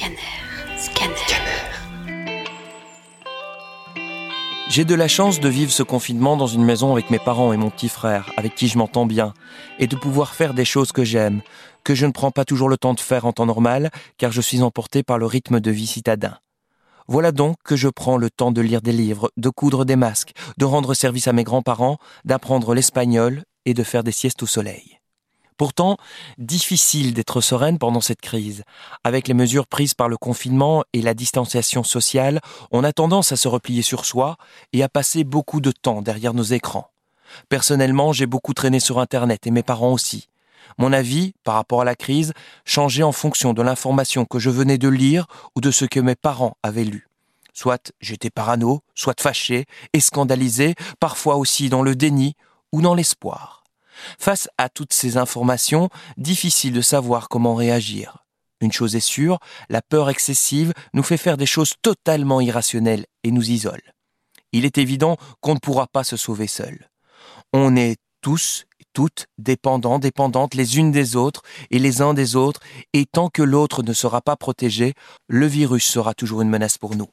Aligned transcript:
Scanner. 0.00 0.78
Scanner. 0.78 1.14
J'ai 4.70 4.86
de 4.86 4.94
la 4.94 5.08
chance 5.08 5.40
de 5.40 5.48
vivre 5.50 5.70
ce 5.70 5.82
confinement 5.82 6.38
dans 6.38 6.46
une 6.46 6.64
maison 6.64 6.92
avec 6.92 7.10
mes 7.10 7.18
parents 7.18 7.52
et 7.52 7.58
mon 7.58 7.68
petit 7.68 7.90
frère, 7.90 8.32
avec 8.38 8.54
qui 8.54 8.68
je 8.68 8.78
m'entends 8.78 9.04
bien, 9.04 9.34
et 9.78 9.86
de 9.86 9.96
pouvoir 9.96 10.34
faire 10.34 10.54
des 10.54 10.64
choses 10.64 10.92
que 10.92 11.04
j'aime, 11.04 11.42
que 11.84 11.94
je 11.94 12.06
ne 12.06 12.12
prends 12.12 12.30
pas 12.30 12.46
toujours 12.46 12.70
le 12.70 12.78
temps 12.78 12.94
de 12.94 13.00
faire 13.00 13.26
en 13.26 13.32
temps 13.32 13.44
normal, 13.44 13.90
car 14.16 14.32
je 14.32 14.40
suis 14.40 14.62
emporté 14.62 15.02
par 15.02 15.18
le 15.18 15.26
rythme 15.26 15.60
de 15.60 15.70
vie 15.70 15.86
citadin. 15.86 16.38
Voilà 17.06 17.30
donc 17.30 17.56
que 17.62 17.76
je 17.76 17.88
prends 17.88 18.16
le 18.16 18.30
temps 18.30 18.52
de 18.52 18.62
lire 18.62 18.80
des 18.80 18.92
livres, 18.92 19.30
de 19.36 19.50
coudre 19.50 19.84
des 19.84 19.96
masques, 19.96 20.32
de 20.56 20.64
rendre 20.64 20.94
service 20.94 21.28
à 21.28 21.34
mes 21.34 21.44
grands-parents, 21.44 21.98
d'apprendre 22.24 22.74
l'espagnol 22.74 23.42
et 23.66 23.74
de 23.74 23.82
faire 23.82 24.02
des 24.02 24.12
siestes 24.12 24.42
au 24.42 24.46
soleil. 24.46 24.99
Pourtant, 25.60 25.98
difficile 26.38 27.12
d'être 27.12 27.42
sereine 27.42 27.76
pendant 27.78 28.00
cette 28.00 28.22
crise. 28.22 28.64
Avec 29.04 29.28
les 29.28 29.34
mesures 29.34 29.66
prises 29.66 29.92
par 29.92 30.08
le 30.08 30.16
confinement 30.16 30.84
et 30.94 31.02
la 31.02 31.12
distanciation 31.12 31.84
sociale, 31.84 32.40
on 32.70 32.82
a 32.82 32.94
tendance 32.94 33.30
à 33.30 33.36
se 33.36 33.46
replier 33.46 33.82
sur 33.82 34.06
soi 34.06 34.38
et 34.72 34.82
à 34.82 34.88
passer 34.88 35.22
beaucoup 35.22 35.60
de 35.60 35.70
temps 35.70 36.00
derrière 36.00 36.32
nos 36.32 36.44
écrans. 36.44 36.88
Personnellement, 37.50 38.14
j'ai 38.14 38.24
beaucoup 38.24 38.54
traîné 38.54 38.80
sur 38.80 39.00
Internet 39.00 39.46
et 39.46 39.50
mes 39.50 39.62
parents 39.62 39.92
aussi. 39.92 40.30
Mon 40.78 40.94
avis, 40.94 41.34
par 41.44 41.56
rapport 41.56 41.82
à 41.82 41.84
la 41.84 41.94
crise, 41.94 42.32
changeait 42.64 43.02
en 43.02 43.12
fonction 43.12 43.52
de 43.52 43.60
l'information 43.60 44.24
que 44.24 44.38
je 44.38 44.48
venais 44.48 44.78
de 44.78 44.88
lire 44.88 45.26
ou 45.56 45.60
de 45.60 45.70
ce 45.70 45.84
que 45.84 46.00
mes 46.00 46.16
parents 46.16 46.56
avaient 46.62 46.84
lu. 46.84 47.06
Soit 47.52 47.92
j'étais 48.00 48.30
parano, 48.30 48.80
soit 48.94 49.20
fâché 49.20 49.66
et 49.92 50.00
scandalisé, 50.00 50.74
parfois 51.00 51.36
aussi 51.36 51.68
dans 51.68 51.82
le 51.82 51.96
déni 51.96 52.34
ou 52.72 52.80
dans 52.80 52.94
l'espoir. 52.94 53.59
Face 54.18 54.48
à 54.58 54.68
toutes 54.68 54.92
ces 54.92 55.16
informations, 55.16 55.88
difficile 56.16 56.72
de 56.72 56.80
savoir 56.80 57.28
comment 57.28 57.54
réagir. 57.54 58.24
Une 58.60 58.72
chose 58.72 58.94
est 58.94 59.00
sûre, 59.00 59.38
la 59.68 59.82
peur 59.82 60.10
excessive 60.10 60.72
nous 60.92 61.02
fait 61.02 61.16
faire 61.16 61.36
des 61.36 61.46
choses 61.46 61.74
totalement 61.80 62.40
irrationnelles 62.40 63.06
et 63.24 63.30
nous 63.30 63.50
isole. 63.50 63.80
Il 64.52 64.64
est 64.64 64.78
évident 64.78 65.16
qu'on 65.40 65.54
ne 65.54 65.58
pourra 65.60 65.86
pas 65.86 66.04
se 66.04 66.16
sauver 66.16 66.46
seul. 66.46 66.90
On 67.52 67.76
est 67.76 67.96
tous 68.20 68.66
et 68.80 68.84
toutes 68.92 69.26
dépendants, 69.38 69.98
dépendantes 69.98 70.54
les 70.54 70.78
unes 70.78 70.92
des 70.92 71.16
autres 71.16 71.42
et 71.70 71.78
les 71.78 72.02
uns 72.02 72.12
des 72.12 72.36
autres, 72.36 72.60
et 72.92 73.06
tant 73.06 73.28
que 73.28 73.42
l'autre 73.42 73.82
ne 73.82 73.92
sera 73.92 74.20
pas 74.20 74.36
protégé, 74.36 74.94
le 75.28 75.46
virus 75.46 75.84
sera 75.84 76.12
toujours 76.14 76.42
une 76.42 76.50
menace 76.50 76.76
pour 76.76 76.94
nous. 76.96 77.08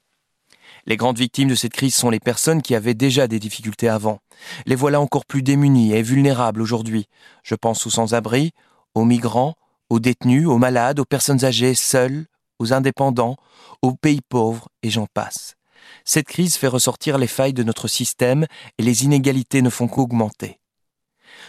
Les 0.88 0.96
grandes 0.96 1.20
victimes 1.20 1.50
de 1.50 1.56
cette 1.56 1.74
crise 1.74 1.96
sont 1.96 2.10
les 2.10 2.22
personnes 2.22 2.62
qui 2.62 2.74
avaient 2.74 2.94
déjà 2.94 3.28
des 3.28 3.40
difficultés 3.40 3.90
avant. 3.90 4.20
Les 4.66 4.76
voilà 4.76 5.02
encore 5.02 5.26
plus 5.26 5.44
démunies 5.44 5.92
et 5.92 6.02
vulnérables 6.02 6.62
aujourd'hui. 6.62 7.08
Je 7.44 7.56
pense 7.56 7.86
aux 7.86 7.90
sans-abri, 7.90 8.52
aux 8.96 9.04
migrants, 9.04 9.56
aux 9.90 10.00
détenus, 10.00 10.48
aux 10.48 10.58
malades, 10.58 11.02
aux 11.02 11.06
personnes 11.06 11.44
âgées 11.44 11.76
seules, 11.76 12.26
aux 12.58 12.72
indépendants, 12.72 13.36
aux 13.82 13.96
pays 13.96 14.22
pauvres, 14.22 14.70
et 14.82 14.90
j'en 14.90 15.08
passe. 15.14 15.56
Cette 16.06 16.28
crise 16.28 16.56
fait 16.56 16.68
ressortir 16.68 17.18
les 17.18 17.28
failles 17.28 17.54
de 17.54 17.64
notre 17.64 17.90
système 17.90 18.46
et 18.78 18.84
les 18.84 19.04
inégalités 19.04 19.62
ne 19.62 19.70
font 19.70 19.90
qu'augmenter. 19.90 20.62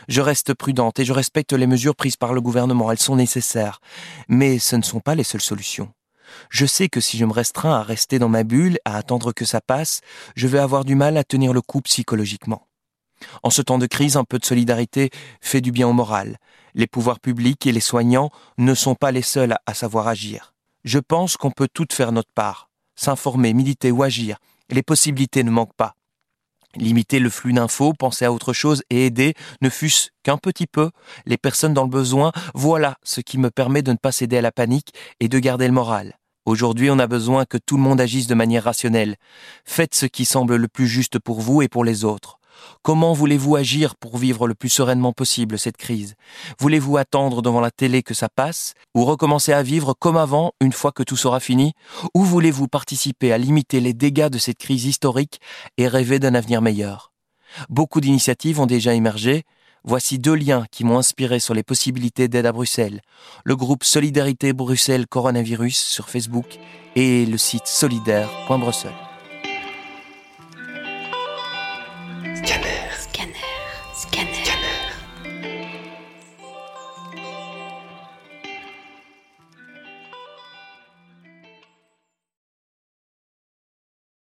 Je 0.08 0.20
reste 0.20 0.52
prudente 0.52 0.98
et 0.98 1.04
je 1.04 1.12
respecte 1.12 1.52
les 1.52 1.68
mesures 1.68 1.94
prises 1.94 2.16
par 2.16 2.32
le 2.32 2.40
gouvernement, 2.40 2.90
elles 2.90 2.98
sont 2.98 3.16
nécessaires, 3.16 3.80
mais 4.28 4.58
ce 4.58 4.74
ne 4.74 4.82
sont 4.82 5.00
pas 5.00 5.14
les 5.14 5.24
seules 5.24 5.40
solutions. 5.40 5.92
Je 6.50 6.66
sais 6.66 6.88
que 6.88 7.00
si 7.00 7.18
je 7.18 7.24
me 7.24 7.32
restreins 7.32 7.74
à 7.74 7.82
rester 7.82 8.18
dans 8.18 8.28
ma 8.28 8.44
bulle, 8.44 8.78
à 8.84 8.96
attendre 8.96 9.32
que 9.32 9.44
ça 9.44 9.60
passe, 9.60 10.00
je 10.36 10.46
vais 10.46 10.58
avoir 10.58 10.84
du 10.84 10.94
mal 10.94 11.16
à 11.16 11.24
tenir 11.24 11.52
le 11.52 11.60
coup 11.60 11.80
psychologiquement. 11.82 12.66
En 13.42 13.50
ce 13.50 13.62
temps 13.62 13.78
de 13.78 13.86
crise, 13.86 14.16
un 14.16 14.24
peu 14.24 14.38
de 14.38 14.44
solidarité 14.44 15.10
fait 15.40 15.60
du 15.60 15.72
bien 15.72 15.88
au 15.88 15.92
moral. 15.92 16.38
Les 16.74 16.86
pouvoirs 16.86 17.20
publics 17.20 17.66
et 17.66 17.72
les 17.72 17.80
soignants 17.80 18.30
ne 18.58 18.74
sont 18.74 18.94
pas 18.94 19.10
les 19.10 19.22
seuls 19.22 19.56
à 19.66 19.74
savoir 19.74 20.08
agir. 20.08 20.54
Je 20.84 20.98
pense 20.98 21.36
qu'on 21.36 21.50
peut 21.50 21.68
toutes 21.72 21.92
faire 21.92 22.12
notre 22.12 22.32
part. 22.32 22.70
S'informer, 22.94 23.52
militer 23.52 23.90
ou 23.90 24.02
agir. 24.02 24.38
Les 24.70 24.82
possibilités 24.82 25.42
ne 25.42 25.50
manquent 25.50 25.74
pas. 25.74 25.94
Limiter 26.76 27.18
le 27.18 27.30
flux 27.30 27.52
d'infos, 27.52 27.94
penser 27.94 28.24
à 28.24 28.32
autre 28.32 28.52
chose 28.52 28.82
et 28.90 29.06
aider, 29.06 29.34
ne 29.62 29.70
fût-ce 29.70 30.10
qu'un 30.22 30.36
petit 30.36 30.66
peu, 30.66 30.90
les 31.24 31.38
personnes 31.38 31.72
dans 31.72 31.84
le 31.84 31.88
besoin, 31.88 32.30
voilà 32.54 32.98
ce 33.02 33.20
qui 33.20 33.38
me 33.38 33.50
permet 33.50 33.82
de 33.82 33.92
ne 33.92 33.96
pas 33.96 34.12
céder 34.12 34.36
à 34.36 34.42
la 34.42 34.52
panique 34.52 34.92
et 35.18 35.28
de 35.28 35.38
garder 35.38 35.66
le 35.66 35.72
moral. 35.72 36.17
Aujourd'hui, 36.48 36.90
on 36.90 36.98
a 36.98 37.06
besoin 37.06 37.44
que 37.44 37.58
tout 37.58 37.76
le 37.76 37.82
monde 37.82 38.00
agisse 38.00 38.26
de 38.26 38.34
manière 38.34 38.64
rationnelle. 38.64 39.16
Faites 39.66 39.94
ce 39.94 40.06
qui 40.06 40.24
semble 40.24 40.56
le 40.56 40.66
plus 40.66 40.88
juste 40.88 41.18
pour 41.18 41.42
vous 41.42 41.60
et 41.60 41.68
pour 41.68 41.84
les 41.84 42.06
autres. 42.06 42.38
Comment 42.80 43.12
voulez-vous 43.12 43.54
agir 43.54 43.96
pour 43.96 44.16
vivre 44.16 44.48
le 44.48 44.54
plus 44.54 44.70
sereinement 44.70 45.12
possible 45.12 45.58
cette 45.58 45.76
crise? 45.76 46.14
Voulez-vous 46.58 46.96
attendre 46.96 47.42
devant 47.42 47.60
la 47.60 47.70
télé 47.70 48.02
que 48.02 48.14
ça 48.14 48.30
passe 48.30 48.72
Ou 48.94 49.04
recommencer 49.04 49.52
à 49.52 49.62
vivre 49.62 49.92
comme 49.92 50.16
avant 50.16 50.52
une 50.62 50.72
fois 50.72 50.90
que 50.90 51.02
tout 51.02 51.18
sera 51.18 51.38
fini? 51.38 51.74
Ou 52.14 52.24
voulez-vous 52.24 52.66
participer 52.66 53.30
à 53.30 53.36
limiter 53.36 53.80
les 53.80 53.92
dégâts 53.92 54.30
de 54.30 54.38
cette 54.38 54.56
crise 54.56 54.86
historique 54.86 55.42
et 55.76 55.86
rêver 55.86 56.18
d'un 56.18 56.34
avenir 56.34 56.62
meilleur? 56.62 57.12
Beaucoup 57.68 58.00
d'initiatives 58.00 58.58
ont 58.58 58.66
déjà 58.66 58.94
émergé, 58.94 59.44
Voici 59.84 60.18
deux 60.18 60.34
liens 60.34 60.66
qui 60.70 60.84
m'ont 60.84 60.98
inspiré 60.98 61.40
sur 61.40 61.54
les 61.54 61.62
possibilités 61.62 62.28
d'aide 62.28 62.46
à 62.46 62.52
Bruxelles. 62.52 63.00
Le 63.44 63.56
groupe 63.56 63.84
Solidarité 63.84 64.52
Bruxelles 64.52 65.06
Coronavirus 65.06 65.78
sur 65.78 66.08
Facebook 66.08 66.58
et 66.96 67.26
le 67.26 67.38
site 67.38 67.66
solidaire.bruxelles. 67.66 69.07